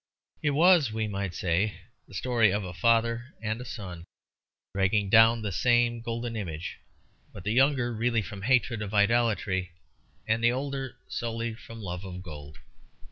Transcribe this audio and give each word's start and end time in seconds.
It 0.41 0.55
was, 0.57 0.91
we 0.91 1.07
might 1.07 1.35
say, 1.35 1.75
the 2.07 2.15
story 2.15 2.49
of 2.51 2.63
a 2.63 2.73
father 2.73 3.35
and 3.39 3.61
a 3.61 3.65
son 3.65 4.03
dragging 4.73 5.11
down 5.11 5.43
the 5.43 5.51
same 5.51 6.01
golden 6.01 6.35
image, 6.35 6.79
but 7.31 7.43
the 7.43 7.53
younger 7.53 7.93
really 7.93 8.23
from 8.23 8.41
hatred 8.41 8.81
of 8.81 8.95
idolatry, 8.95 9.73
and 10.27 10.43
the 10.43 10.51
older 10.51 10.97
solely 11.07 11.53
from 11.53 11.83
love 11.83 12.03
of 12.03 12.23
gold. 12.23 12.57